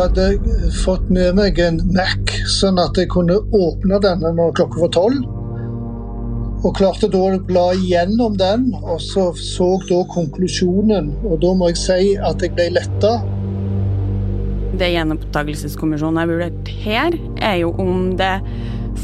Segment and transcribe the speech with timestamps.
[0.00, 0.26] hadde
[0.82, 5.26] fått med meg en Mac, sånn at jeg kunne åpne denne når klokka var tolv.
[6.66, 11.12] Og klarte da å bla igjennom den, og så så da konklusjonen.
[11.22, 13.12] Og da må jeg si at jeg ble letta.
[14.78, 18.34] Det gjenopptakelseskommisjonen har vurdert her, er jo om det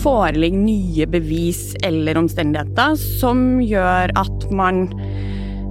[0.03, 4.89] foreligger nye bevis eller omstendigheter som gjør at man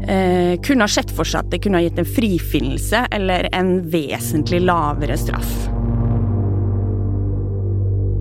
[0.07, 3.75] eh, kunne ha sett for seg at det kunne ha gitt en frifinnelse eller en
[3.93, 5.55] vesentlig lavere straff.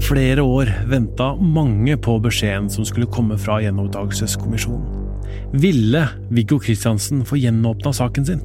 [0.03, 4.99] Flere år venta mange på beskjeden som skulle komme fra gjenopptakelseskommisjonen.
[5.53, 8.43] Ville Viggo Kristiansen få gjenåpna saken sin?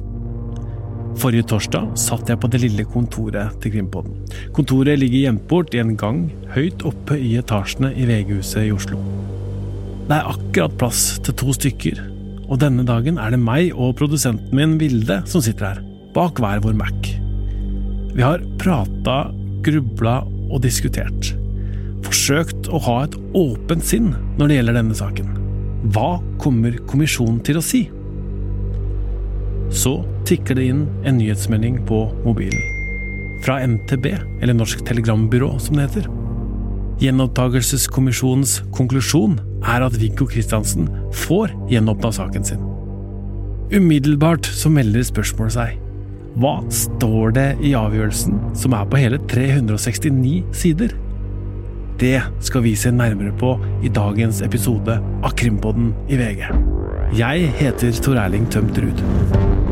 [1.18, 4.20] Forrige torsdag satt jeg på det lille kontoret til Krimpodden.
[4.54, 9.00] Kontoret ligger gjemt bort i en gang høyt oppe i etasjene i VG-huset i Oslo.
[10.08, 11.98] Det er akkurat plass til to stykker,
[12.48, 15.82] og denne dagen er det meg og produsenten min Vilde som sitter her,
[16.16, 17.10] bak hver vår Mac.
[18.16, 19.28] Vi har prata,
[19.64, 21.34] grubla og diskutert.
[22.06, 25.34] Forsøkt å ha et åpent sinn når det gjelder denne saken.
[25.94, 27.84] Hva kommer kommisjonen til å si?
[29.68, 32.64] Så tikker det inn en nyhetsmelding på mobilen.
[33.44, 34.08] Fra NTB,
[34.40, 36.08] eller Norsk Telegrambyrå som det heter.
[36.98, 42.64] Gjenopptakelseskommisjonens konklusjon er at Viggo Kristiansen får gjenåpna saken sin.
[43.70, 45.76] Umiddelbart så melder spørsmålet seg.
[46.42, 50.96] Hva står det i avgjørelsen, som er på hele 369 sider?
[52.02, 56.46] Det skal vi se nærmere på i dagens episode av Krimpodden i VG.
[57.18, 59.67] Jeg heter Tor Erling Tømt Ruud.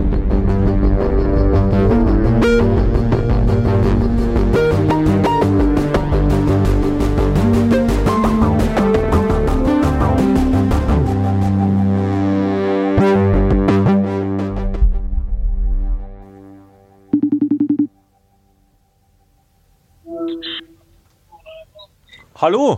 [22.47, 22.77] Hallo!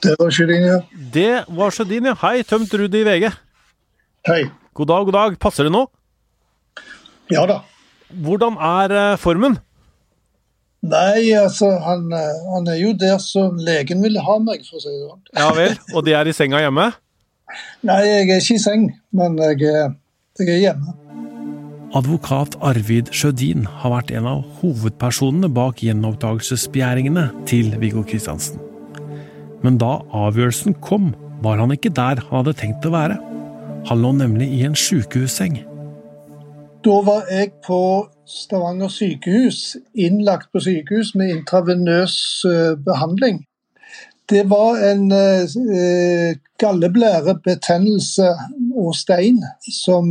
[0.00, 0.76] Det var Sjødin, ja.
[1.14, 2.14] Det var Sjødin, ja.
[2.22, 3.26] Hei, Tømt Rudi i VG.
[4.24, 4.46] Hei.
[4.72, 5.36] God dag, god dag.
[5.42, 5.82] Passer det nå?
[7.28, 7.58] Ja da.
[8.24, 9.58] Hvordan er eh, formen?
[10.80, 14.84] Nei, altså, han, eh, han er jo der som legen ville ha meg, for å
[14.86, 15.20] si det sånn.
[15.36, 15.76] Ja vel.
[15.92, 16.88] Og de er i senga hjemme?
[17.84, 20.96] Nei, jeg er ikke i seng, men jeg jeg er hjemme.
[21.96, 28.60] Advokat Arvid Sjødin har vært en av hovedpersonene bak gjenopptakelsesbegjæringene til Viggo Kristiansen.
[29.64, 33.16] Men da avgjørelsen kom, var han ikke der han hadde tenkt å være.
[33.88, 35.62] Han lå nemlig i en sykehusseng.
[36.84, 37.80] Da var jeg på
[38.28, 42.20] Stavanger sykehus, innlagt på sykehus med intravenøs
[42.52, 43.46] eh, behandling.
[44.28, 48.26] Det var en uh, galleblærebetennelse
[48.76, 49.40] og stein
[49.72, 50.10] som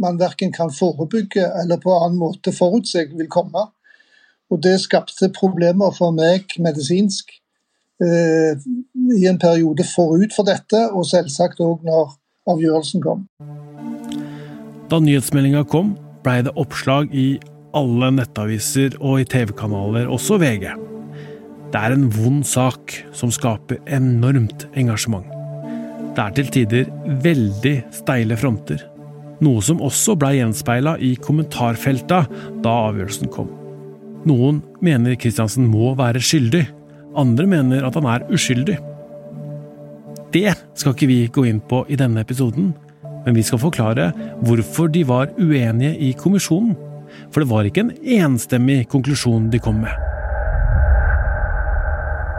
[0.00, 3.68] man verken kan forebygge eller på annen måte forutse vil komme.
[4.52, 7.32] Og det skapte problemer for meg medisinsk
[8.02, 8.58] eh,
[9.16, 12.12] i en periode forut for dette, og selvsagt òg når
[12.52, 13.26] avgjørelsen kom.
[14.92, 17.38] Da nyhetsmeldinga kom, blei det oppslag i
[17.76, 20.68] alle nettaviser og i TV-kanaler, også VG.
[21.72, 25.24] Det er en vond sak som skaper enormt engasjement.
[26.12, 26.90] Det er til tider
[27.24, 28.82] veldig steile fronter,
[29.42, 32.22] noe som også blei gjenspeila i kommentarfelta
[32.64, 33.50] da avgjørelsen kom.
[34.28, 36.62] Noen mener Kristiansen må være skyldig,
[37.18, 38.78] andre mener at han er uskyldig.
[40.32, 42.70] Det skal ikke vi gå inn på i denne episoden,
[43.26, 44.12] men vi skal forklare
[44.46, 46.76] hvorfor de var uenige i kommisjonen.
[47.28, 47.92] For det var ikke en
[48.22, 49.92] enstemmig konklusjon de kom med.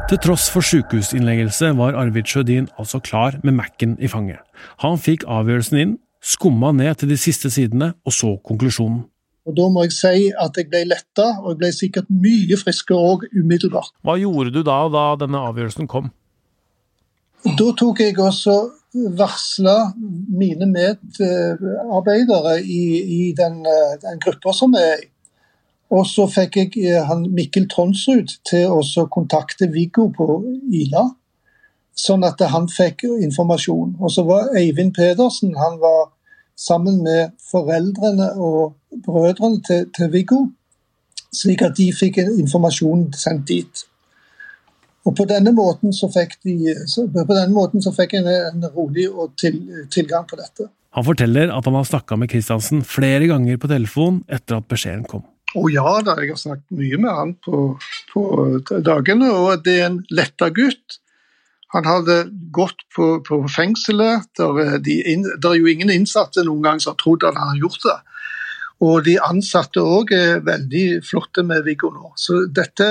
[0.09, 4.41] Til tross for sykehusinnleggelse var Arvid Sjødin altså klar med Mac-en i fanget.
[4.83, 5.93] Han fikk avgjørelsen inn,
[6.23, 9.03] skumma ned til de siste sidene og så konklusjonen.
[9.43, 12.95] Og Da må jeg si at jeg ble letta, og jeg ble sikkert mye friskere
[12.97, 13.91] òg umiddelbart.
[14.07, 16.13] Hva gjorde du da, da denne avgjørelsen kom?
[17.43, 18.55] Da tok jeg også
[19.19, 19.91] varsla
[20.31, 23.65] mine medarbeidere i, i den,
[24.03, 25.09] den gruppa som er i.
[25.93, 30.25] Og så fikk jeg han Mikkel Tronsrud til å kontakte Viggo på
[30.73, 31.03] Ila,
[31.93, 33.97] sånn at han fikk informasjon.
[33.99, 36.09] Og så var Eivind Pedersen han var
[36.59, 40.43] sammen med foreldrene og brødrene til, til Viggo,
[41.33, 43.85] slik at de fikk informasjon sendt dit.
[45.03, 48.69] Og På denne måten så fikk, de, så, på denne måten så fikk en, en
[48.71, 49.59] rolig og til,
[49.91, 50.69] tilgang på dette.
[50.93, 55.07] Han forteller at han har snakka med Kristiansen flere ganger på telefon etter at beskjeden
[55.09, 55.25] kom.
[55.53, 57.63] Å ja da, jeg har snakket mye med han på,
[58.13, 58.23] på
[58.85, 60.99] dagene, og det er en letta gutt.
[61.73, 62.17] Han hadde
[62.53, 64.27] gått på, på fengselet.
[64.37, 64.97] Der, de,
[65.41, 67.99] der er jo ingen innsatte noen gang som har trodd at han har gjort det.
[68.83, 72.13] Og de ansatte òg er veldig flotte med Viggo nå.
[72.19, 72.87] Så dette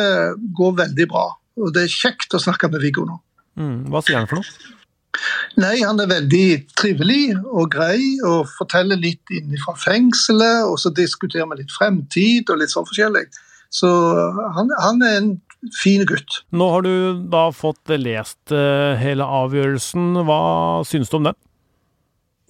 [0.56, 1.26] går veldig bra.
[1.60, 3.18] Og det er kjekt å snakke med Viggo nå.
[3.60, 3.90] Mm.
[3.92, 4.78] Hva sier han for noe?
[5.60, 6.46] Nei, han er veldig
[6.78, 10.64] trivelig og grei og forteller litt innenfra fengselet.
[10.70, 13.26] Og så diskuterer vi litt fremtid og litt sånn forskjellig.
[13.72, 13.88] Så
[14.56, 15.32] han, han er en
[15.82, 16.42] fin gutt.
[16.50, 20.22] Nå har du da fått lest eh, hele avgjørelsen.
[20.26, 20.42] Hva
[20.88, 21.38] syns du om den?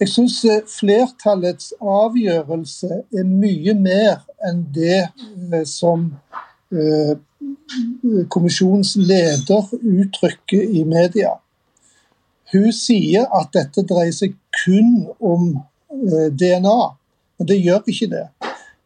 [0.03, 6.09] Jeg syns eh, flertallets avgjørelse er mye mer enn det eh, som
[6.73, 7.13] eh,
[8.33, 11.37] kommisjonens leder uttrykker i media.
[12.51, 15.53] Hun sier at dette dreier seg kun om
[15.89, 16.79] DNA,
[17.37, 18.25] men det gjør ikke det.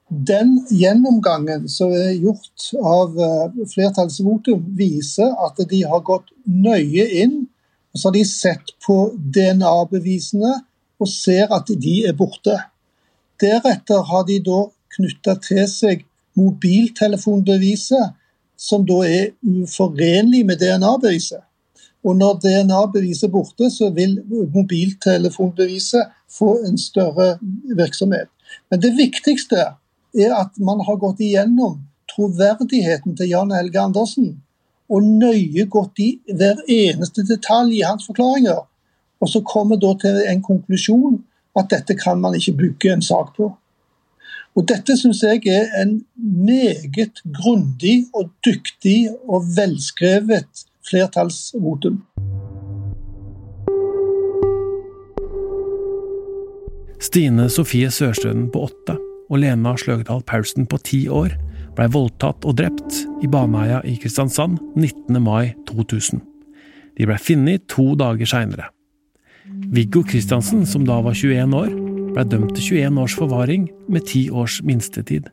[0.10, 3.18] Den gjennomgangen som er gjort av
[3.74, 7.42] flertallsvotum, viser at de har gått nøye inn.
[7.92, 8.98] og Så har de sett på
[9.36, 10.54] DNA-bevisene
[10.98, 12.56] og ser at de er borte.
[13.42, 14.62] Deretter har de da
[14.96, 16.06] knytta til seg
[16.40, 18.16] mobiltelefonbeviset,
[18.58, 21.44] som da er uforenlig med DNA-beviset.
[22.08, 24.22] Og når DNA-beviset er borte, så vil
[24.56, 27.36] mobiltelefonbeviset få en større
[27.76, 28.32] virksomhet.
[28.72, 29.66] Men det viktigste
[30.18, 31.80] er at man har gått igjennom
[32.12, 34.34] troverdigheten til Jan Helge Andersen,
[34.90, 38.64] og nøye gått i hver eneste detalj i hans forklaringer.
[39.22, 41.20] Og så kommer da til en konklusjon
[41.58, 43.52] at dette kan man ikke bygge en sak på.
[44.58, 52.02] Og Dette syns jeg er en meget grundig og dyktig og velskrevet flertallsvotum.
[57.02, 61.36] Stine Sofie Sørstøden på åtte og Lena Sløgdal Paulsen på ti år
[61.78, 65.20] blei voldtatt og drept i Baneheia i Kristiansand 19.
[65.22, 66.24] mai 2000.
[66.98, 68.72] De blei funnet to dager seinere.
[69.72, 71.72] Viggo Kristiansen, som da var 21 år,
[72.16, 75.30] ble dømt til 21 års forvaring med 10 års minstetid.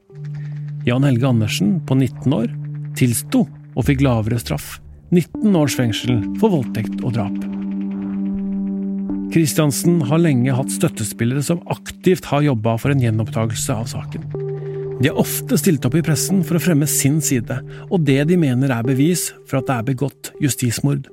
[0.85, 2.51] Jan Helge Andersen, på 19 år,
[2.99, 4.79] tilsto og fikk lavere straff.
[5.15, 7.64] 19 års fengsel for voldtekt og drap.
[9.33, 14.27] Kristiansen har lenge hatt støttespillere som aktivt har jobba for en gjenopptakelse av saken.
[15.01, 17.57] De har ofte stilt opp i pressen for å fremme sin side,
[17.91, 21.09] og det de mener er bevis for at det er begått justismord.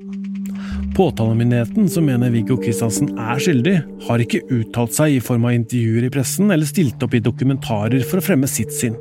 [0.95, 3.77] Påtalemyndigheten, som mener Viggo Kristiansen er skyldig,
[4.07, 8.03] har ikke uttalt seg i form av intervjuer i pressen eller stilt opp i dokumentarer
[8.05, 8.99] for å fremme sitt syn.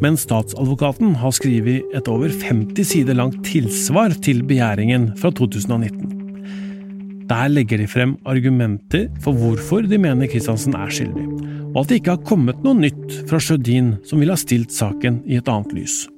[0.00, 6.19] Men statsadvokaten har skrevet et over 50 sider langt tilsvar til begjæringen fra 2019.
[7.30, 11.28] Der legger de frem argumenter for hvorfor de mener Kristiansen er skyldig,
[11.70, 15.22] og at det ikke har kommet noe nytt fra Sjødin som ville ha stilt saken
[15.30, 16.08] i et annet lys.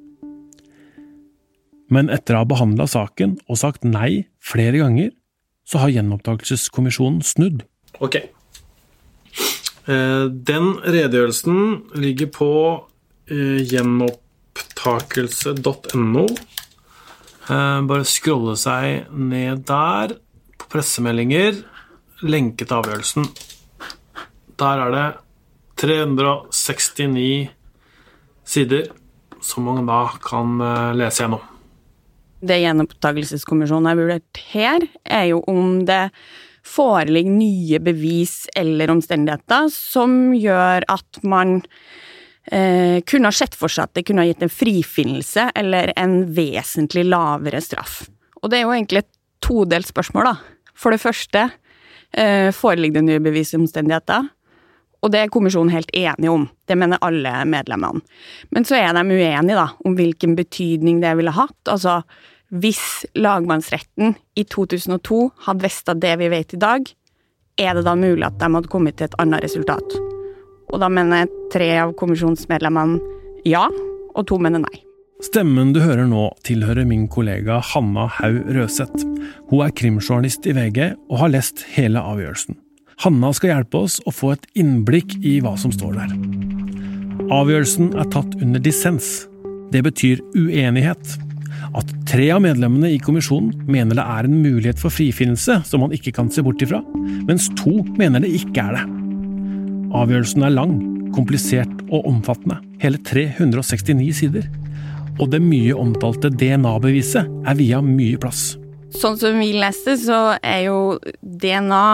[1.93, 5.12] Men etter å ha behandla saken og sagt nei flere ganger,
[5.69, 7.67] så har gjenopptakelseskommisjonen snudd.
[8.00, 8.17] Ok.
[9.85, 12.88] Eh, den redegjørelsen ligger på
[13.29, 16.25] eh, gjenopptakelse.no.
[17.53, 20.17] Eh, bare skrolle seg ned der,
[20.73, 21.63] pressemeldinger,
[22.25, 23.29] lenke til avgjørelsen.
[24.61, 25.07] Der er det
[25.83, 27.51] 369
[28.49, 28.93] sider
[29.43, 30.61] som man da kan
[30.97, 31.43] lese gjennom
[32.43, 36.09] det gjenopptakelseskommisjonen har vurdert her, er jo om det
[36.67, 41.61] foreligger nye bevis eller omstendigheter som gjør at man
[42.47, 46.21] eh, kunne ha sett for seg at det kunne ha gitt en frifinnelse eller en
[46.35, 48.05] vesentlig lavere straff.
[48.43, 49.12] Og det er jo egentlig et
[49.43, 50.37] todelt spørsmål, da.
[50.83, 51.51] For det første,
[52.19, 54.29] eh, foreligger det nye bevisomstendigheter?
[55.03, 58.03] Og det er kommisjonen helt enig om, det mener alle medlemmene.
[58.51, 61.59] Men så er de uenige da, om hvilken betydning det ville hatt.
[61.67, 62.03] Altså,
[62.51, 66.87] hvis lagmannsretten i 2002 hadde visst det vi vet i dag,
[67.59, 69.99] er det da mulig at de hadde kommet til et annet resultat?
[70.73, 73.01] Og da mener tre av kommisjonsmedlemmene
[73.45, 73.67] ja,
[74.15, 74.91] og to mener nei.
[75.23, 79.05] Stemmen du hører nå, tilhører min kollega Hanna Haug Røseth.
[79.52, 82.57] Hun er krimjournalist i VG og har lest hele avgjørelsen.
[83.05, 86.17] Hanna skal hjelpe oss å få et innblikk i hva som står der.
[87.33, 89.29] Avgjørelsen er tatt under dissens.
[89.71, 91.14] Det betyr uenighet
[91.79, 95.95] at tre av medlemmene i kommisjonen mener det er en mulighet for frifinnelse som man
[95.95, 96.83] ikke kan se bort ifra,
[97.29, 98.83] mens to mener det ikke er det.
[100.02, 100.75] Avgjørelsen er lang,
[101.14, 104.50] komplisert og omfattende, hele 369 sider.
[105.23, 108.57] Og det mye omtalte DNA-beviset er via mye plass.
[108.93, 111.85] Sånn som vi leste, så er jo DNA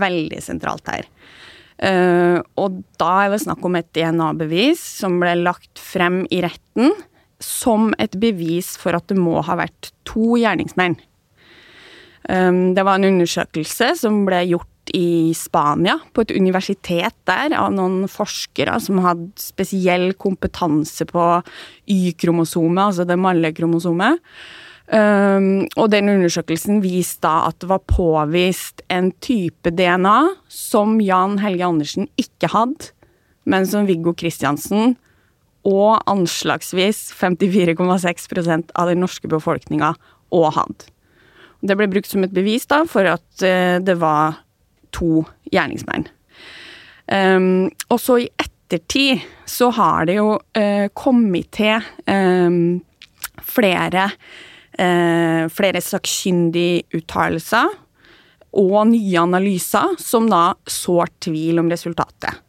[0.00, 1.08] veldig sentralt her.
[1.78, 6.94] Uh, og da er det snakk om et DNA-bevis som ble lagt frem i retten
[7.42, 10.96] som et bevis for at det må ha vært to gjerningsmenn.
[12.28, 17.72] Um, det var en undersøkelse som ble gjort i Spania, på et universitet der, av
[17.74, 21.26] noen forskere som hadde spesiell kompetanse på
[21.90, 23.58] Y-kromosomet, altså det mannlige
[24.88, 31.36] Um, og den undersøkelsen viste da at det var påvist en type DNA som Jan
[31.42, 32.88] Helge Andersen ikke hadde,
[33.44, 34.94] men som Viggo Kristiansen
[35.68, 39.92] og anslagsvis 54,6% av den norske befolkninga
[40.32, 40.88] òg hadde.
[41.60, 44.40] Det ble brukt som et bevis da, for at uh, det var
[44.94, 46.08] to gjerningsmenn.
[47.08, 52.80] Um, og så i ettertid så har det jo uh, kommet til um,
[53.40, 54.10] flere,
[54.76, 57.72] uh, flere sakkyndige uttalelser
[58.58, 62.44] og nye analyser som da sår tvil om resultatet.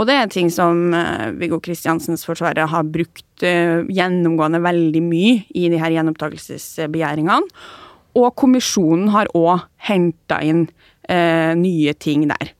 [0.00, 0.94] Og det er ting som
[1.36, 7.50] Viggo Kristiansens forsvarer har brukt gjennomgående veldig mye i de her gjenopptakelsesbegjæringene.
[8.16, 10.64] Og kommisjonen har òg henta inn
[11.10, 12.54] eh, nye ting der.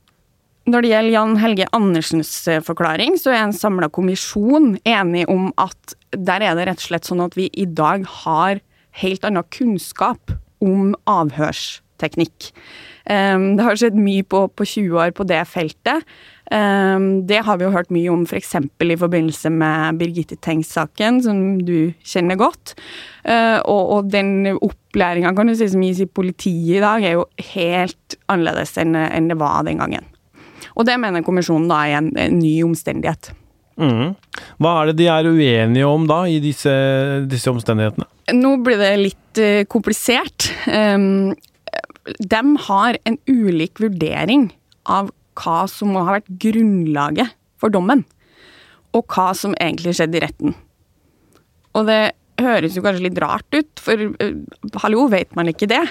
[0.71, 5.51] Når det gjelder Jan Helge Andersens eh, forklaring, så er en samla kommisjon enig om
[5.61, 8.61] at der er det rett og slett sånn at vi i dag har
[9.01, 12.51] helt annen kunnskap om avhørsteknikk.
[13.11, 16.05] Um, det har skjedd mye på, på 20 år på det feltet.
[16.51, 18.57] Um, det har vi jo hørt mye om f.eks.
[18.59, 22.75] For i forbindelse med Birgitte Tengs-saken, som du kjenner godt.
[23.23, 27.29] Uh, og, den opplæringa kan du si som gis i politiet i dag, er jo
[27.53, 28.97] helt annerledes enn,
[29.31, 30.09] det var den gangen.
[30.75, 33.31] Og det mener kommisjonen da er en, ny omstendighet.
[33.81, 34.17] Mm.
[34.61, 36.73] Hva er det de er uenige om da, i disse,
[37.31, 38.09] disse omstendighetene?
[38.35, 40.51] Nå blir det litt uh, komplisert.
[40.67, 41.31] Um,
[42.19, 44.51] de har en ulik vurdering
[44.91, 48.05] av hva som må ha vært grunnlaget for dommen,
[48.97, 50.57] og hva som egentlig skjedde i retten.
[51.79, 52.01] Og det
[52.41, 55.83] høres jo kanskje litt rart ut, for uh, hallo, vet man ikke det?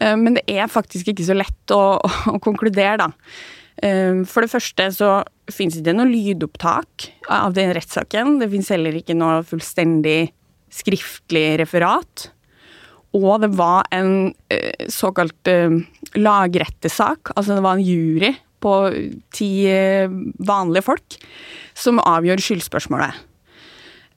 [0.00, 1.98] Uh, men det er faktisk ikke så lett å,
[2.32, 3.10] å konkludere, da.
[3.82, 5.14] Uh, for det første så
[5.52, 8.38] fins det noe lydopptak av den rettssaken.
[8.42, 10.30] Det fins heller ikke noe fullstendig
[10.72, 12.28] skriftlig referat.
[13.12, 14.30] Og det var en
[14.88, 15.48] såkalt
[16.16, 18.30] lagrettesak, altså det var en jury
[18.62, 18.74] på
[19.34, 20.12] ti eh,
[20.46, 21.18] vanlige folk
[21.78, 23.20] som avgjør skyldspørsmålet.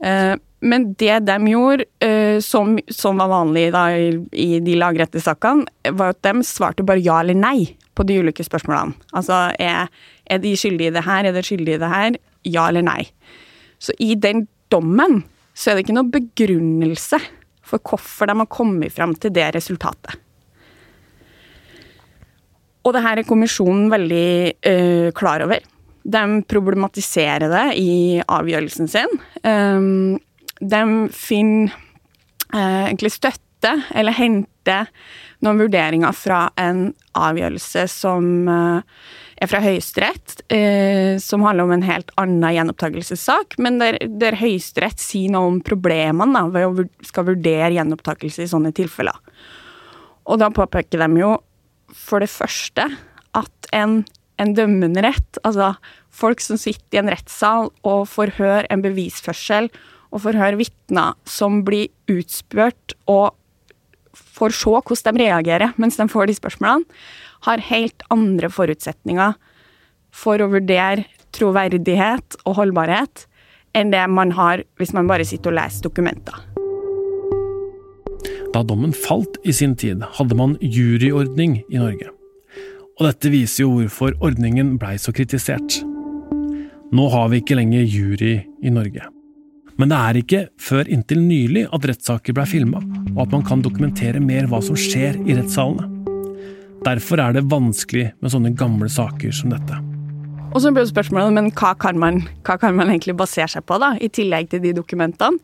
[0.06, 0.36] Eh,
[0.66, 6.24] men det de gjorde, eh, som, som var vanlig da, i de lagrettesakene, var at
[6.26, 8.96] de svarte bare ja eller nei på de ulike spørsmålene.
[9.16, 9.92] Altså er,
[10.26, 12.20] er de skyldige i det her, er de skyldige i det her?
[12.50, 13.02] Ja eller nei.
[13.80, 15.24] Så i den dommen
[15.56, 17.22] så er det ikke noe begrunnelse
[17.66, 20.20] for hvorfor de har kommet fram til det resultatet.
[22.86, 24.28] Og det her er kommisjonen veldig
[24.70, 25.64] uh, klar over.
[26.06, 29.18] De problematiserer det i avgjørelsen sin.
[29.42, 30.20] Um,
[30.62, 31.74] de finner
[32.54, 34.92] uh, egentlig støtte, eller henter
[35.42, 38.84] noen vurderinger fra en avgjørelse som uh,
[39.42, 40.46] er fra Høyesterett,
[41.20, 46.46] som handler om en helt annen gjenopptakelsessak, men der, der Høyesterett sier noe om problemene
[46.54, 49.18] ved å skal vurdere gjenopptakelse i sånne tilfeller.
[50.32, 51.34] Og da påpeker de jo
[51.96, 52.86] for det første
[53.36, 54.04] at en,
[54.42, 55.74] en dømmende rett, altså
[56.16, 59.72] folk som sitter i en rettssal og forhører en bevisførsel
[60.12, 63.36] og forhører høre vitner som blir utspurt og
[64.16, 66.88] får se hvordan de reagerer mens de får de spørsmålene,
[67.46, 69.36] har helt andre forutsetninger
[70.16, 73.28] for å vurdere troverdighet og holdbarhet
[73.76, 76.55] enn det man har hvis man bare sitter og leser dokumenter.
[78.54, 82.12] Da dommen falt i sin tid, hadde man juryordning i Norge.
[82.96, 85.82] Og dette viser jo hvorfor ordningen blei så kritisert.
[86.96, 89.10] Nå har vi ikke lenger jury i Norge.
[89.76, 92.80] Men det er ikke før inntil nylig at rettssaker blei filma,
[93.12, 95.90] og at man kan dokumentere mer hva som skjer i rettssalene.
[96.86, 99.82] Derfor er det vanskelig med sånne gamle saker som dette.
[100.56, 103.80] Og så ble spørsmålet men hva kan, man, hva kan man egentlig basere seg på,
[103.82, 105.42] da, i tillegg til de dokumentene?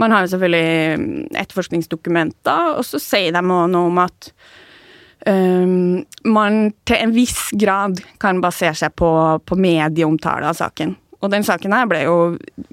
[0.00, 4.30] Man har jo selvfølgelig mm, etterforskningsdokumenter, og så sier de òg noe om at
[5.28, 9.10] um, man til en viss grad kan basere seg på,
[9.44, 10.96] på medieomtale av saken.
[11.22, 12.16] Og den saken her ble jo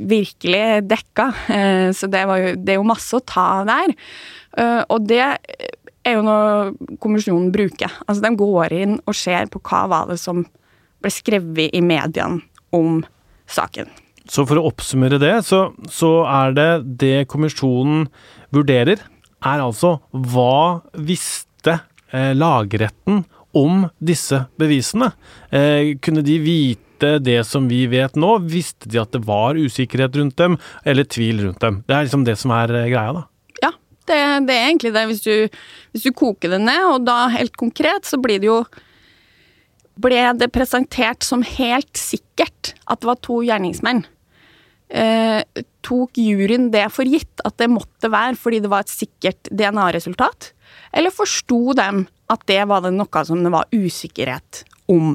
[0.10, 3.94] virkelig dekka, uh, så det, jo, det, er jo masse å ta der.
[4.56, 5.24] Uh, og det
[6.08, 7.92] er jo noe kommisjonen bruker.
[8.08, 10.46] Altså de går inn og ser på hva var det som
[11.00, 12.42] ble skrevet i mediene
[12.76, 13.02] om
[13.50, 13.90] saken.
[14.30, 16.70] Så for å oppsummere det, så, så er det
[17.02, 18.06] det kommisjonen
[18.54, 19.02] vurderer,
[19.40, 21.80] er altså hva visste
[22.12, 23.24] eh, lagretten
[23.58, 25.12] om disse bevisene?
[25.50, 28.36] Eh, kunne de vite det som vi vet nå?
[28.52, 31.82] Visste de at det var usikkerhet rundt dem, eller tvil rundt dem?
[31.88, 33.26] Det er liksom det som er eh, greia, da.
[33.64, 33.74] Ja,
[34.12, 34.20] det,
[34.50, 35.64] det er egentlig det, hvis du,
[35.96, 38.62] hvis du koker det ned, og da helt konkret så blir det jo
[40.00, 44.06] ble det presentert som helt sikkert at det var to gjerningsmenn.
[44.90, 45.42] Eh,
[45.86, 50.52] tok juryen det for gitt at det måtte være fordi det var et sikkert DNA-resultat?
[50.94, 55.14] Eller forsto dem at det var det noe som det var usikkerhet om?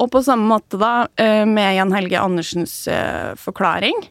[0.00, 4.08] Og på samme måte da eh, med Jan Helge Andersens eh, forklaring.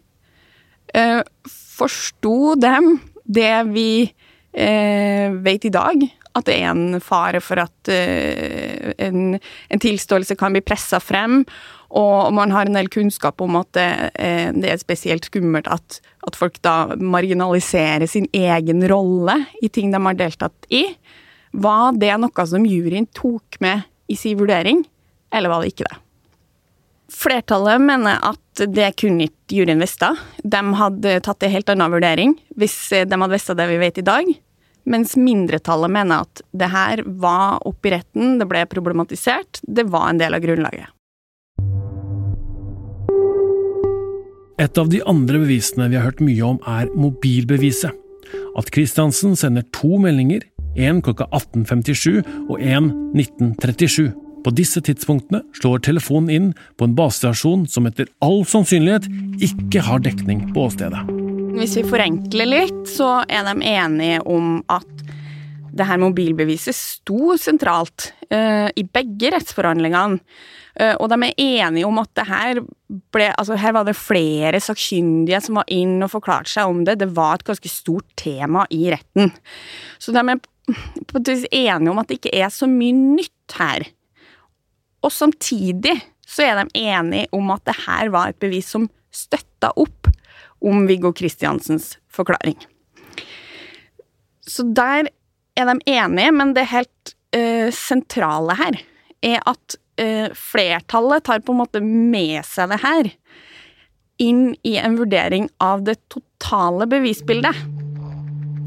[1.50, 2.96] Forsto dem
[3.30, 3.92] det vi
[4.50, 6.02] vet i dag,
[6.40, 11.44] at det er en fare for at en, en tilståelse kan bli pressa frem,
[11.90, 13.88] og man har en del kunnskap om at det,
[14.60, 20.02] det er spesielt skummelt at, at, folk da marginaliserer sin egen rolle i ting de
[20.06, 20.84] har deltatt i.
[21.58, 24.86] Var det noe som juryen tok med i sin vurdering?
[25.34, 25.98] eller var det ikke det?
[27.10, 30.04] Flertallet mener at det kunne ikke juryen visst.
[30.44, 34.06] De hadde tatt en helt annen vurdering hvis de hadde visst det vi vet i
[34.06, 34.30] dag.
[34.90, 40.10] Mens mindretallet mener at det her var oppe i retten, det ble problematisert, det var
[40.10, 40.90] en del av grunnlaget.
[44.60, 47.94] Et av de andre bevisene vi har hørt mye om, er mobilbeviset.
[48.60, 50.44] At Christiansen sender to meldinger,
[50.76, 54.10] én klokka 18.57 og én 1937.
[54.44, 59.08] På disse tidspunktene slår telefonen inn på en basestasjon som etter all sannsynlighet
[59.44, 61.29] ikke har dekning på åstedet.
[61.60, 65.02] Hvis vi forenkler litt, så er de enige om at
[65.76, 70.22] det her mobilbeviset sto sentralt uh, i begge rettsforhandlingene.
[70.80, 72.62] Uh, og de er enige om at det her
[73.12, 76.96] ble Altså, her var det flere sakkyndige som var inn og forklarte seg om det.
[77.02, 79.34] Det var et ganske stort tema i retten.
[80.00, 80.40] Så de er
[81.12, 83.90] på enige om at det ikke er så mye nytt her.
[85.04, 89.74] Og samtidig så er de enige om at det her var et bevis som støtta
[89.76, 90.08] opp
[90.62, 92.58] om Viggo Kristiansens forklaring.
[94.48, 95.10] Så der
[95.60, 98.80] er de enige, men det helt uh, sentrale her
[99.26, 103.12] er at uh, flertallet tar på en måte med seg det her
[104.20, 107.56] inn i en vurdering av det totale bevisbildet.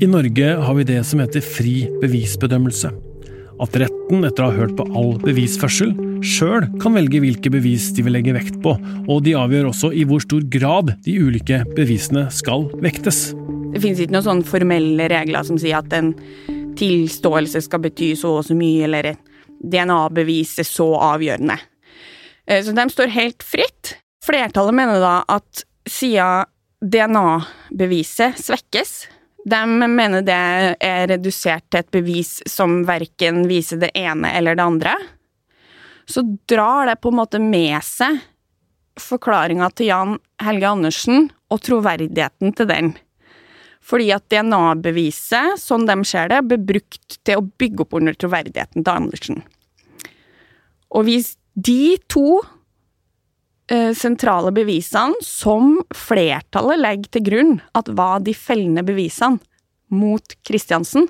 [0.02, 2.90] I Norge har vi det som heter fri bevisbedømmelse
[3.62, 8.04] at retten, etter å ha hørt på all bevisførsel, sjøl kan velge hvilke bevis de
[8.06, 8.76] vil legge vekt på,
[9.10, 13.32] og de avgjør også i hvor stor grad de ulike bevisene skal vektes.
[13.72, 16.12] Det finnes ikke noen sånne formelle regler som sier at en
[16.78, 19.12] tilståelse skal bety så og så mye, eller
[19.62, 21.58] DNA-bevis er så avgjørende.
[22.46, 23.96] Eh, så de står helt fritt.
[24.22, 26.48] Flertallet mener da at siden
[26.82, 28.94] DNA-beviset svekkes,
[29.46, 30.38] de mener det
[30.78, 34.94] er redusert til et bevis som verken viser det ene eller det andre.
[36.12, 38.20] Så drar det på en måte med seg
[39.00, 42.92] forklaringa til Jan Helge Andersen og troverdigheten til den.
[43.82, 48.84] Fordi at DNA-beviset, sånn de ser det, ble brukt til å bygge opp under troverdigheten
[48.84, 49.40] til Andersen.
[50.92, 52.42] Og hvis de to
[53.72, 59.38] Eh, sentrale bevisene som flertallet legger til grunn at var de fellende bevisene
[59.92, 61.06] mot Kristiansen,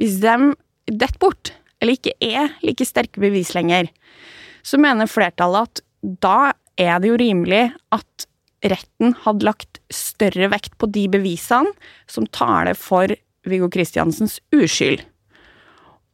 [0.00, 0.52] hvis de
[0.86, 1.50] detter bort,
[1.82, 3.90] eller ikke er like sterke bevis lenger,
[4.62, 5.86] så mener flertallet at
[6.22, 7.64] da er det jo rimelig
[7.94, 8.28] at
[8.62, 11.72] retten hadde lagt større vekt på de bevisene
[12.10, 13.10] som taler for
[13.48, 15.02] Viggo Kristiansens uskyld.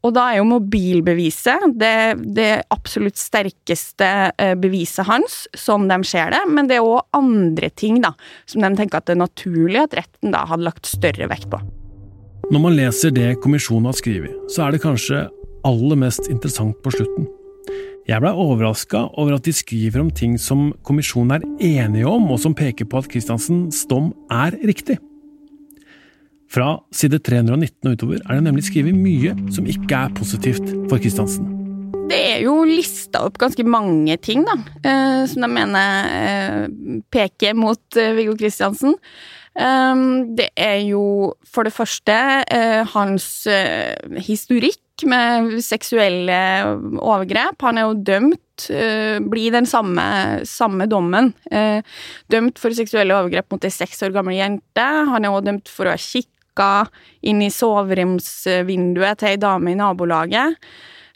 [0.07, 6.31] Og da er jo mobilbeviset det, det absolutt sterkeste eh, beviset hans, som de ser
[6.33, 6.45] det.
[6.47, 8.13] Men det er òg andre ting da,
[8.47, 11.61] som de tenker at det er naturlig at retten da hadde lagt større vekt på.
[12.49, 15.27] Når man leser det kommisjonen har skrevet, så er det kanskje
[15.69, 17.29] aller mest interessant på slutten.
[18.09, 22.41] Jeg blei overraska over at de skriver om ting som kommisjonen er enige om, og
[22.41, 24.97] som peker på at Kristiansens dom er riktig.
[26.49, 30.97] Fra side 319 og utover er det nemlig skrevet mye som ikke er positivt for
[30.97, 31.51] Kristiansen.
[32.09, 36.63] Det er jo lista opp ganske mange ting, da, eh, som de mener eh,
[37.13, 38.97] peker mot eh, Viggo Kristiansen.
[40.39, 42.15] Det er jo for det første
[42.93, 43.25] hans
[44.23, 46.39] historikk med seksuelle
[46.99, 47.61] overgrep.
[47.63, 48.67] Han er jo dømt,
[49.31, 50.05] blir den samme,
[50.49, 51.31] samme dommen.
[52.33, 54.87] Dømt for seksuelle overgrep mot ei seks år gammel jente.
[55.13, 56.71] Han er også dømt for å ha kikka
[57.31, 60.59] inn i soveromsvinduet til ei dame i nabolaget.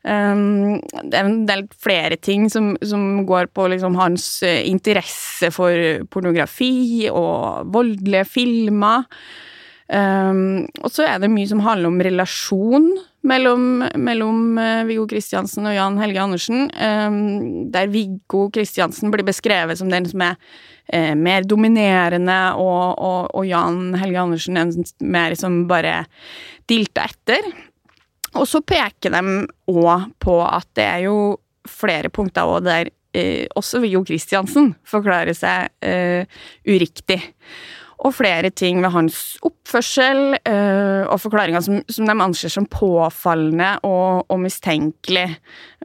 [0.03, 5.53] Um, det er en del flere ting som, som går på liksom hans eh, interesse
[5.55, 9.07] for pornografi og voldelige filmer.
[9.93, 12.87] Og så er det mye som handler om relasjon
[13.29, 17.19] mellom, mellom uh, Viggo Kristiansen og Jan Helge Andersen, um,
[17.73, 23.45] der Viggo Kristiansen blir beskrevet som den som er uh, mer dominerende, og, og, og,
[23.49, 26.03] Jan Helge Andersen er mer som bare
[26.71, 27.53] dilta etter.
[28.39, 29.23] Og så peker de
[29.69, 31.17] òg på at det er jo
[31.69, 36.25] flere punkter òg der eh, også Viggo Kristiansen forklarer seg eh,
[36.67, 37.21] uriktig.
[38.03, 43.77] Og flere ting ved hans oppførsel eh, og forklaringer som, som, de anser som påfallende
[43.87, 45.29] og, og mistenkelig.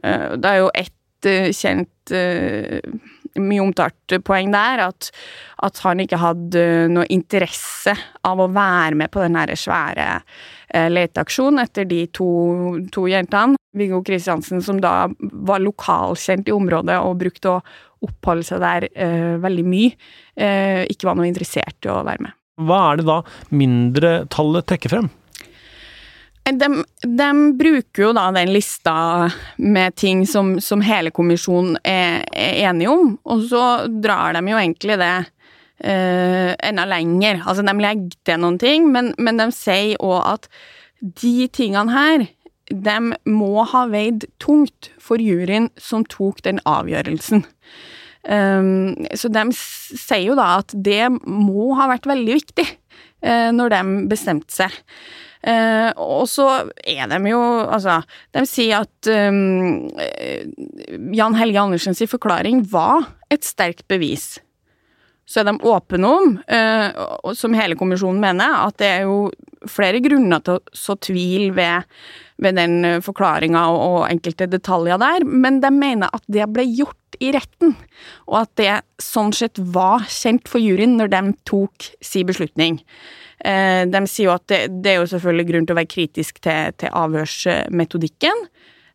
[0.02, 2.14] Eh, det er jo ett eh, kjent
[3.38, 5.10] mye omtalt poeng der, at,
[5.62, 7.92] at, han ikke hadde noe interesse
[8.26, 10.08] av å være med på den svære
[10.88, 12.30] leteaksjonen etter de to,
[12.94, 13.60] to jentene.
[13.76, 17.60] Viggo Kristiansen, som da var lokalkjent i området og brukte å
[18.04, 19.94] oppholde seg der eh, veldig mye,
[20.38, 22.36] eh, ikke var noe interessert i å være med.
[22.58, 23.20] Hva er det da
[23.54, 25.10] mindretallet trekker frem?
[26.48, 26.68] De,
[27.04, 27.28] de,
[27.60, 29.28] bruker jo da den lista
[29.60, 34.56] med ting som, som hele kommisjonen er, er enige om, og så drar de jo
[34.56, 35.12] egentlig det
[35.84, 37.42] eh, enda lenger.
[37.44, 40.48] Altså, de legger til noen ting, men, men de sier òg at
[40.98, 42.26] de tingene her,
[42.70, 42.96] de
[43.28, 47.44] må ha veid tungt for juryen som tok den avgjørelsen.
[48.28, 53.72] Um, så de sier jo da at det må ha vært veldig viktig uh, når
[53.72, 54.74] de bestemte seg.
[55.38, 56.48] Uh, og så
[56.82, 58.00] er de jo Altså,
[58.34, 59.86] de sier at um,
[61.14, 64.40] Jan Helge Andersens forklaring var et sterkt bevis.
[65.28, 69.28] Så er de åpne om, uh, som hele kommisjonen mener, at det er jo
[69.68, 71.86] flere grunner til å så tvil ved,
[72.38, 76.96] ved den forklaringa og, og enkelte detaljer der, men de mener at det ble gjort
[77.22, 77.74] i retten,
[78.28, 82.78] og at det sånn sett var kjent for juryen når de tok sin beslutning.
[83.44, 86.40] Eh, de sier jo at det, det, er jo selvfølgelig grunn til å være kritisk
[86.44, 88.46] til, til avhørsmetodikken,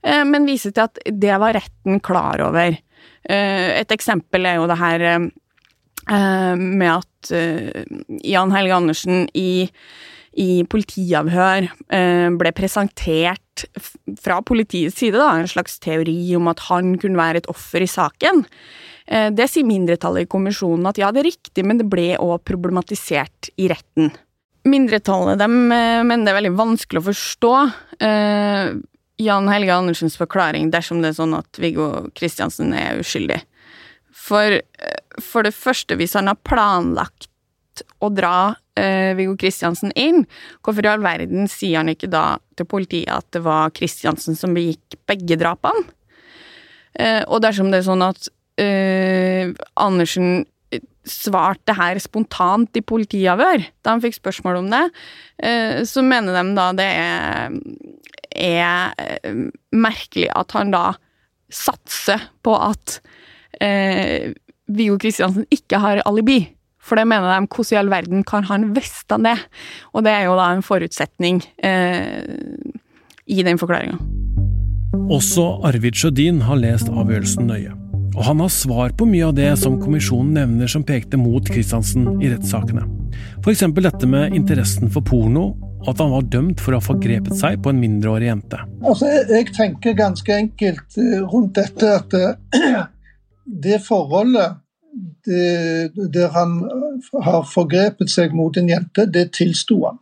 [0.04, 2.76] eh, men viser til at det var retten klar over.
[3.24, 5.08] Eh, et eksempel er jo det her
[6.04, 7.30] med at
[8.28, 9.70] Jan Helge Andersen i,
[10.40, 11.68] i politiavhør
[12.40, 13.66] ble presentert
[14.22, 17.90] fra politiets side da, en slags teori om at han kunne være et offer i
[17.90, 18.42] saken.
[19.06, 23.52] Det sier mindretallet i kommisjonen at ja, det er riktig, men det ble òg problematisert
[23.62, 24.10] i retten.
[24.66, 27.54] Mindretallet de eh, mener det er veldig vanskelig å forstå
[29.22, 33.42] Jan Helge Andersens forklaring dersom det er sånn at Viggo Kristiansen er uskyldig.
[34.14, 34.60] For,
[35.22, 37.30] for det første, hvis han har planlagt
[38.04, 40.24] å dra uh, Viggo Kristiansen inn,
[40.64, 44.56] hvorfor i all verden sier han ikke da til politiet at det var Kristiansen som
[44.58, 45.90] begikk begge drapene?
[46.94, 48.28] og dersom det er sånn at
[49.82, 50.44] Andersen
[51.08, 54.84] svarte her spontant i politiavhør, da han fikk spørsmål om det,
[55.44, 57.58] eh, så mener de da det er,
[58.32, 59.44] er eh,
[59.76, 60.86] merkelig at han da
[61.54, 63.00] satser på at
[63.62, 64.32] eh,
[64.72, 66.46] Viggo Kristiansen ikke har alibi.
[66.84, 69.38] For det mener de, hvordan i all verden kan han vite det?
[69.94, 72.20] Og det er jo da en forutsetning eh,
[73.26, 74.02] i den forklaringa.
[75.12, 77.74] Også Arvid Sjødin har lest avgjørelsen nøye.
[78.14, 82.22] Og han har svar på mye av det som kommisjonen nevner som pekte mot Kristiansen
[82.22, 82.86] i rettssakene.
[83.42, 83.64] F.eks.
[83.74, 85.48] dette med interessen for porno,
[85.84, 88.60] og at han var dømt for å ha forgrepet seg på en mindreårig jente.
[88.86, 92.84] Altså, jeg tenker ganske enkelt eh, rundt dette at eh,
[93.66, 94.63] det forholdet
[95.26, 96.58] det, der han
[97.24, 100.00] har forgrepet seg mot en jente, det tilsto han.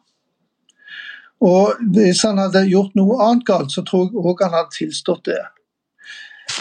[1.41, 5.25] Og Hvis han hadde gjort noe annet galt, så tror jeg òg han hadde tilstått
[5.31, 5.41] det.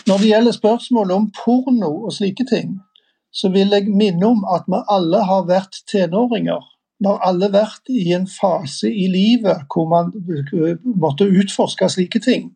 [0.06, 2.78] Når det gjelder spørsmålet om porno og slike ting,
[3.32, 6.62] så vil jeg minne om at vi alle har vært tenåringer.
[7.00, 10.10] Vi har alle vært i en fase i livet hvor man
[10.84, 12.50] måtte utforske slike ting.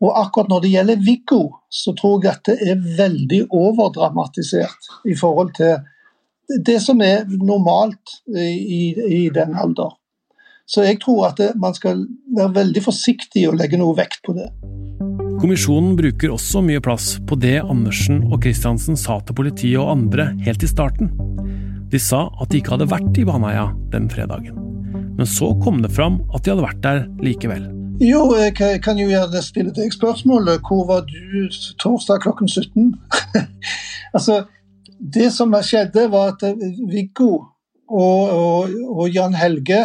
[0.00, 5.16] Og akkurat når det gjelder Viggo, så tror jeg at det er veldig overdramatisert i
[5.18, 5.82] forhold til
[6.66, 9.92] det som er normalt i, i den alder.
[10.70, 12.04] Så jeg tror at det, man skal
[12.36, 14.48] være veldig forsiktig og legge noe vekt på det.
[15.40, 20.30] Kommisjonen bruker også mye plass på det Andersen og Kristiansen sa til politiet og andre
[20.44, 21.10] helt i starten.
[21.90, 24.58] De sa at de ikke hadde vært i Baneheia den fredagen.
[25.16, 27.79] Men så kom det fram at de hadde vært der likevel.
[28.00, 30.62] Jo, jeg kan jo gjerne stille deg spørsmålet.
[30.64, 31.48] Hvor var du
[31.82, 32.94] torsdag klokken 17?
[34.16, 34.44] altså,
[34.96, 36.46] det som skjedde, var at
[36.88, 37.28] Viggo
[37.90, 39.82] og, og, og Jan Helge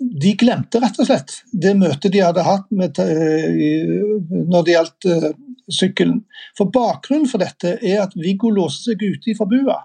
[0.00, 4.04] de glemte rett og slett det møtet de hadde hatt med, eh,
[4.48, 5.26] når det gjaldt uh,
[5.68, 6.22] sykkelen.
[6.56, 9.78] For Bakgrunnen for dette er at Viggo låser seg ute fra bua.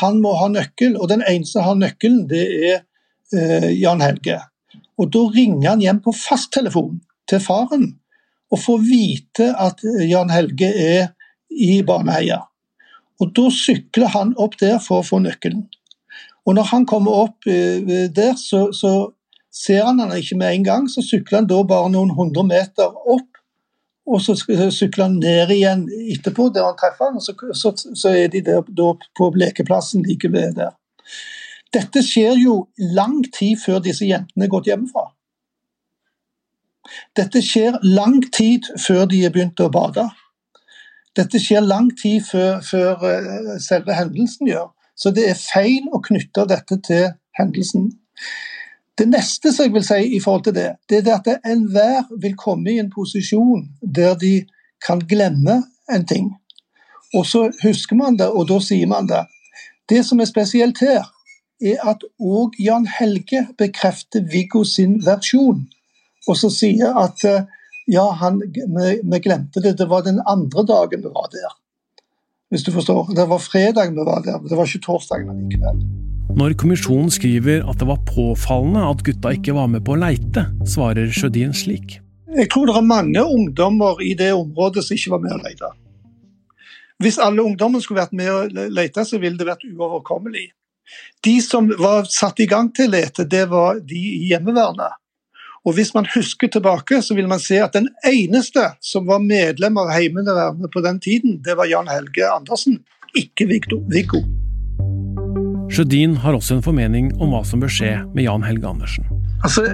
[0.00, 2.82] Han må ha nøkkel, og den eneste som har nøkkelen, det er
[3.76, 4.40] Jan Helge.
[4.98, 7.94] Og Da ringer han hjem på fasttelefon til faren
[8.52, 11.08] og får vite at Jan Helge er
[11.50, 12.44] i Baneheia.
[13.20, 15.66] Og Da sykler han opp der for å få nøkkelen.
[16.46, 19.12] Og Når han kommer opp uh, der, så, så
[19.54, 22.88] Ser han han ikke med en gang, så sykler han da bare noen hundre meter
[22.90, 23.28] opp
[24.04, 28.12] og så sykler han ned igjen etterpå, der han treffer han, og så, så, så
[28.12, 28.60] er de der
[29.16, 30.74] på lekeplassen like ved der.
[31.74, 32.56] Dette skjer jo
[32.94, 35.08] lang tid før disse jentene er gått hjemmefra.
[37.16, 40.04] Dette skjer lang tid før de er begynt å bade.
[41.16, 44.70] Dette skjer lang tid før, før eh, selve hendelsen gjør.
[44.94, 47.06] Så det er feil å knytte dette til
[47.38, 47.88] hendelsen.
[48.98, 52.36] Det neste som jeg vil si i forhold til det, det er at enhver vil
[52.38, 54.36] komme i en posisjon der de
[54.84, 56.30] kan glemme en ting.
[57.14, 59.24] Og så husker man det, og da sier man det.
[59.90, 61.02] Det som er spesielt her,
[61.64, 65.64] er at òg Jan Helge bekrefter Viggo sin versjon.
[66.28, 67.44] Og så sier at eh,
[67.90, 71.52] ja, han, vi, vi, glemte det, det var den andre dagen vi var der.
[72.52, 73.12] Hvis du forstår.
[73.16, 75.84] Det var fredag vi var der, det var ikke torsdag likevel.
[76.34, 80.48] Når kommisjonen skriver at det var påfallende at gutta ikke var med på å leite,
[80.66, 82.00] svarer Sjødin slik.
[82.34, 85.70] Jeg tror det er mange ungdommer i det området som ikke var med å lete.
[87.02, 90.48] Hvis alle ungdommene skulle vært med å lete, så ville det vært uoverkommelig.
[91.24, 95.00] De som var satt i gang til lete, det var de i Hjemmeværnet.
[95.64, 99.78] Og Hvis man husker tilbake, så vil man se at den eneste som var medlem
[99.80, 102.82] av Heimevernet på den tiden, det var Jan Helge Andersen,
[103.16, 104.20] ikke Viggo.
[105.72, 109.08] Sjødin har også en formening om hva som bør skje med Jan Helge Andersen.
[109.44, 109.64] Altså,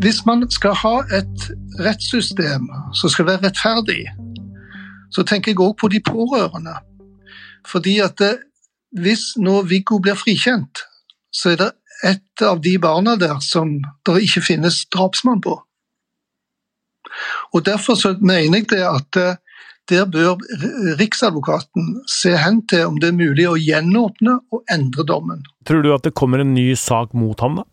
[0.00, 1.50] Hvis man skal ha et
[1.84, 2.64] rettssystem
[2.96, 4.08] som skal være rettferdig,
[5.12, 6.74] så tenker jeg òg på de pårørende.
[7.68, 8.34] Fordi at det,
[8.96, 10.84] hvis nå Viggo blir frikjent,
[11.34, 11.70] så er det
[12.08, 15.58] et av de barna der som det ikke finnes drapsmann på.
[17.54, 19.36] Og Derfor så mener jeg det at eh,
[19.88, 20.36] der bør
[21.00, 25.44] Riksadvokaten se hen til om det er mulig å gjenåpne og endre dommen.
[25.68, 27.64] Tror du at det kommer en ny sak mot ham, da?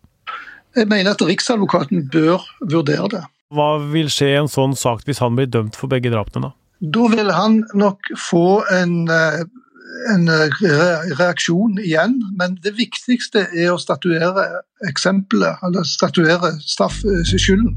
[0.76, 3.22] Jeg mener at Riksadvokaten bør vurdere det.
[3.54, 6.56] Hva vil skje i en sånn sak hvis han blir dømt for begge drapene, da?
[6.80, 9.44] Da vil han nok få en eh,
[10.12, 10.62] en eh,
[11.18, 14.46] reaksjon igjen, men det viktigste er å statuere
[14.88, 17.74] eksempelet, eller statuere straffskylden.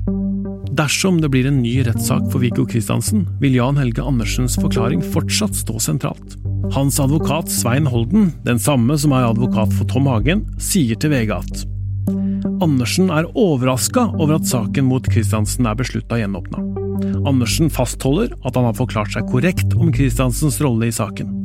[0.79, 5.57] Dersom det blir en ny rettssak for Viggo Kristiansen, vil Jan Helge Andersens forklaring fortsatt
[5.57, 6.37] stå sentralt.
[6.75, 11.33] Hans advokat Svein Holden, den samme som er advokat for Tom Hagen, sier til VG
[11.39, 11.65] at
[12.63, 16.63] Andersen er overraska over at saken mot Kristiansen er beslutta gjenåpna.
[17.27, 21.35] Andersen fastholder at han har forklart seg korrekt om Kristiansens rolle i saken.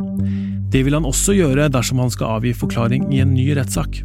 [0.74, 4.00] Det vil han også gjøre dersom han skal avgi forklaring i en ny rettssak.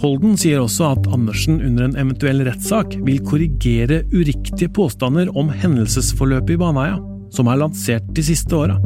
[0.00, 6.54] Holden sier også at Andersen under en eventuell rettssak vil korrigere uriktige påstander om hendelsesforløpet
[6.54, 6.96] i Baneheia,
[7.34, 8.78] som er lansert de siste åra,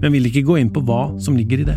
[0.00, 1.76] men vil ikke gå inn på hva som ligger i det.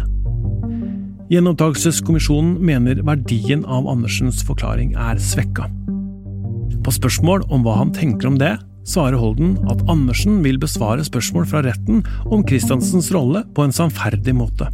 [1.34, 5.68] Gjenopptakelseskommisjonen mener verdien av Andersens forklaring er svekka.
[6.86, 8.54] På spørsmål om hva han tenker om det,
[8.88, 14.36] svarer Holden at Andersen vil besvare spørsmål fra retten om Christiansens rolle på en sannferdig
[14.38, 14.70] måte.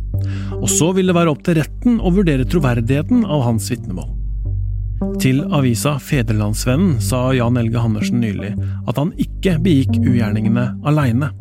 [0.59, 4.11] Og så vil det være opp til retten å vurdere troverdigheten av hans vitnemål.
[5.19, 8.53] Til avisa Fedrelandsvennen sa Jan Elge Andersen nylig
[8.87, 11.33] at han ikke begikk ugjerningene aleine,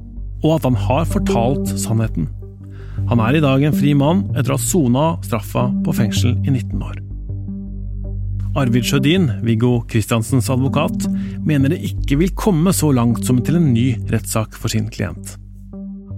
[0.42, 2.26] og at han har fortalt sannheten.
[3.10, 6.50] Han er i dag en fri mann etter å ha sona straffa på fengsel i
[6.50, 6.98] 19 år.
[8.52, 11.06] Arvid Sjødin, Viggo Kristiansens advokat,
[11.46, 15.38] mener det ikke vil komme så langt som til en ny rettssak for sin klient.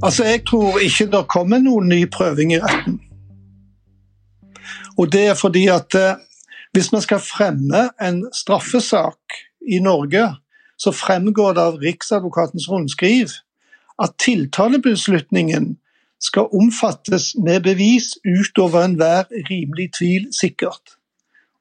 [0.02, 2.98] Altså, Jeg tror ikke det kommer noen ny prøving i retten.
[4.98, 6.18] Og det er fordi at eh,
[6.74, 9.38] hvis man skal fremme en straffesak
[9.70, 10.26] i Norge,
[10.78, 13.30] så fremgår det av Riksadvokatens rundskriv
[14.02, 15.76] at tiltalebeslutningen
[16.18, 20.93] skal omfattes med bevis utover enhver rimelig tvil sikkert.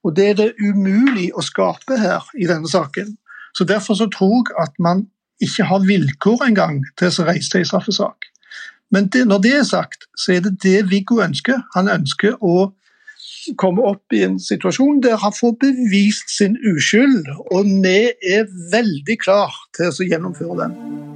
[0.04, 3.16] Og Det er det umulig å skape her i denne saken.
[3.56, 5.08] Så Derfor så tror jeg at man
[5.42, 8.30] ikke har vilkår engang til å reise til en straffesak.
[8.92, 11.63] Men det, når det er sagt, så er det det Viggo ønsker.
[11.76, 12.74] Han ønsker å
[13.58, 17.26] komme opp i en situasjon der han får bevist sin uskyld.
[17.52, 17.98] Og vi
[18.36, 21.12] er veldig klar til å gjennomføre den.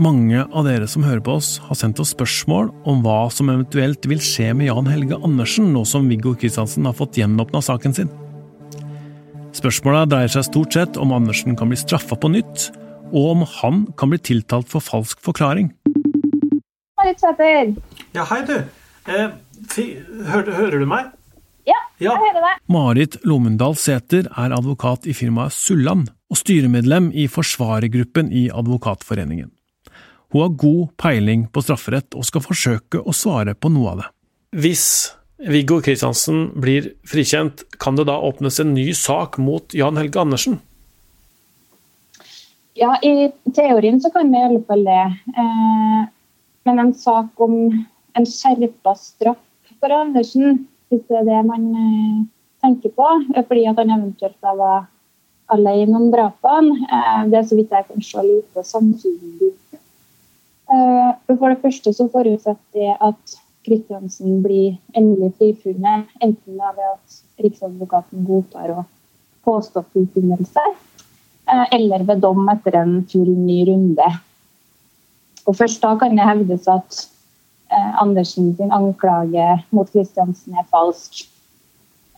[0.00, 4.06] Mange av dere som hører på oss, har sendt oss spørsmål om hva som eventuelt
[4.08, 8.08] vil skje med Jan Helge Andersen nå som Viggo Kristiansen har fått gjenåpna saken sin.
[9.52, 12.70] Spørsmåla dreier seg stort sett om Andersen kan bli straffa på nytt,
[13.12, 15.68] og om han kan bli tiltalt for falsk forklaring.
[18.16, 18.56] Ja, hei, du.
[19.04, 19.36] Eh,
[20.32, 21.12] hører, hører, du meg?
[21.68, 22.66] Ja, ja, jeg hører deg.
[22.72, 29.52] Marit Lomundal Sæter er advokat i firmaet Sulland og styremedlem i forsvarergruppen i Advokatforeningen.
[30.30, 34.08] Hun har god peiling på strafferett og skal forsøke å svare på noe av det.
[34.62, 34.86] Hvis
[35.40, 40.58] Viggo Kristiansen blir frikjent, kan det da åpnes en ny sak mot Jan Helge Andersen?
[42.78, 45.06] Ja, i teorien så kan vi i alle fall det.
[45.42, 46.02] Eh,
[46.68, 47.56] men en sak om
[48.14, 49.40] en skjerpa straff
[49.80, 52.20] for Andersen, hvis det er det man eh,
[52.62, 54.86] tenker på, fordi at han eventuelt da var
[55.50, 59.54] alene om drapene, eh, det er så vidt jeg kan se lite sannsynlig.
[60.70, 67.16] Eh, for det første så forutsetter det at Kristiansen blir endelig frifunnet, enten ved at
[67.42, 68.84] Riksadvokaten godtar å
[69.46, 70.62] påstå frifinnelse,
[71.50, 74.06] eh, eller ved dom etter en full ny runde.
[75.46, 77.00] Og Først da kan det hevdes at
[77.72, 81.26] eh, Andersen sin anklage mot Kristiansen er falsk.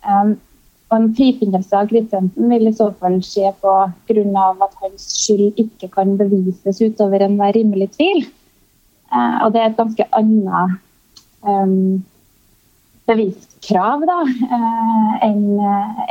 [0.05, 3.73] Og En frifinnelse av Kristiansen vil i så fall skje på
[4.11, 8.27] grunn av at hans skyld ikke kan bevises utover enhver rimelig tvil.
[9.13, 10.77] Uh, og det er et ganske annet
[11.45, 12.01] um,
[13.11, 15.43] beviskrav da, uh, enn,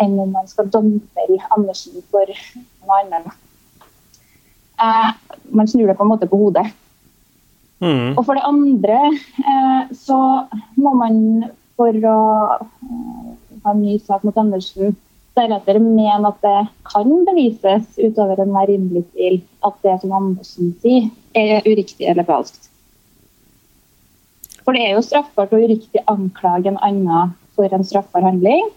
[0.04, 3.32] enn om man skal domfelle Andersen for noe annet.
[5.54, 6.68] Man snur det på en måte på hodet.
[7.82, 8.14] Mm.
[8.14, 8.98] Og for det andre
[9.98, 10.18] så
[10.78, 11.18] må man
[11.78, 12.18] for å
[13.66, 14.96] ha en ny sak mot Andersen,
[15.38, 16.58] deretter mener at det
[16.90, 22.71] kan bevises utover enhver rimelig tvil at det som Andersen sier, er uriktig eller falskt.
[24.66, 28.70] For det er jo straffbart å uriktig anklage en annen for en straffbar handling.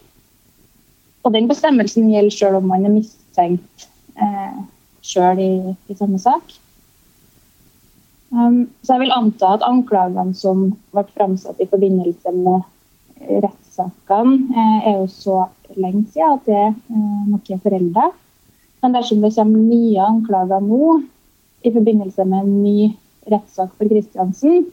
[1.24, 3.88] Og den bestemmelsen gjelder selv om man er mistenkt
[4.20, 4.60] eh,
[5.04, 6.56] selv i, i, samme sak.
[8.34, 12.64] Um, så jeg vil anta at anklagene som ble framsatt i forbindelse med
[13.44, 15.38] rettssakene eh, er jo så
[15.78, 18.10] lenge siden at det eh, nok er forelda.
[18.82, 20.98] Men dersom det kommer nye anklager nå
[21.64, 22.90] i forbindelse med en ny
[23.32, 24.66] rettssak for Kristiansen,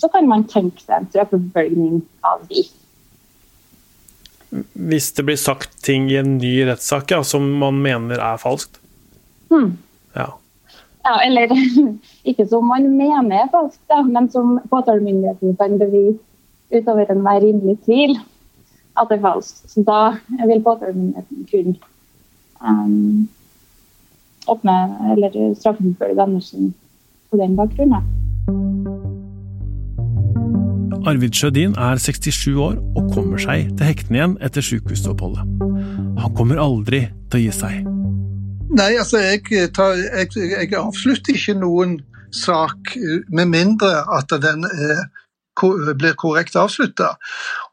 [0.00, 2.64] så kan man tenke seg en straffeforfølgning av de.
[4.90, 8.80] Hvis det blir sagt ting i en ny rettssak ja, som man mener er falskt?
[9.50, 9.76] Hmm.
[10.16, 10.32] Ja.
[11.04, 11.14] ja.
[11.26, 11.52] Eller
[12.30, 16.18] ikke som man mener er falskt, ja, men som påtalemyndigheten kan bevise
[16.70, 18.16] utover enhver rimelig tvil
[18.98, 19.62] at det er falskt.
[19.70, 20.00] Så da
[20.48, 21.76] vil påtalemyndigheten kunne
[22.60, 23.28] um,
[24.50, 24.78] åpne
[25.12, 26.72] eller straffeforfølge Andersen
[27.30, 28.10] på den bakgrunnen.
[31.06, 35.46] Arvid Sjødin er 67 år og kommer seg til hektene igjen etter sykehusoppholdet.
[36.20, 37.88] Han kommer aldri til å gi seg.
[38.76, 41.96] Nei, altså jeg, tar, jeg, jeg avslutter ikke noen
[42.36, 42.92] sak
[43.32, 45.08] med mindre at den er
[45.60, 47.14] blir korrekt avslutta.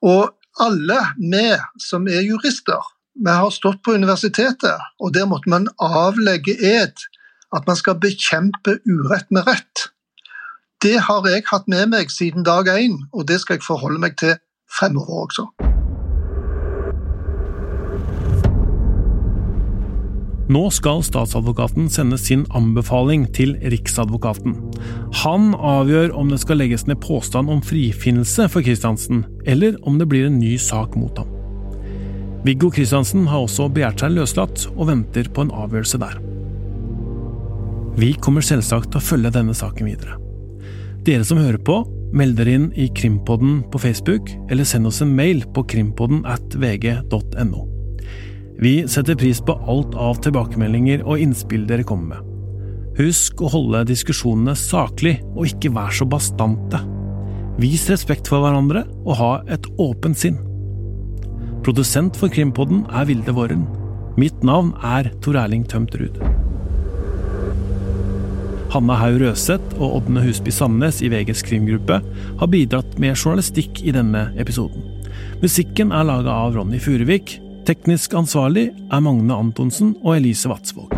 [0.03, 0.31] Og
[0.63, 1.49] alle vi
[1.83, 2.81] som er jurister,
[3.17, 6.95] vi har stått på universitetet, og der måtte man avlegge ed
[7.55, 9.87] at man skal bekjempe urett med rett.
[10.83, 14.13] Det har jeg hatt med meg siden dag én, og det skal jeg forholde meg
[14.21, 14.35] til
[14.69, 15.47] fremover også.
[20.53, 24.53] Nå skal statsadvokaten sende sin anbefaling til Riksadvokaten.
[25.23, 30.07] Han avgjør om det skal legges ned påstand om frifinnelse for Kristiansen, eller om det
[30.13, 31.33] blir en ny sak mot ham.
[32.45, 36.21] Viggo Kristiansen har også begjært seg løslatt, og venter på en avgjørelse der.
[37.97, 40.21] Vi kommer selvsagt til å følge denne saken videre.
[41.07, 41.77] Dere som hører på,
[42.11, 46.57] meld dere inn i Krimpodden på Facebook, eller send oss en mail på krimpodden at
[46.59, 47.61] vg.no.
[48.59, 52.33] Vi setter pris på alt av tilbakemeldinger og innspill dere kommer med.
[52.97, 56.81] Husk å holde diskusjonene saklig, og ikke vær så bastante.
[57.61, 60.41] Vis respekt for hverandre, og ha et åpent sinn.
[61.63, 63.63] Produsent for Krimpodden er Vilde Våren.
[64.19, 66.19] Mitt navn er Tor Erling Tømtrud.
[68.77, 71.97] Hanna Haug Røseth og Ådne Husby Sandnes i VGs krimgruppe
[72.37, 74.85] har bidratt med journalistikk i denne episoden.
[75.41, 80.96] Musikken er laga av Ronny Furuvik, Teknisk ansvarlig er Magne Antonsen og Elise Vatsvåg.